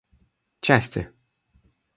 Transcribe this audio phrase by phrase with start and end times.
[0.61, 1.01] части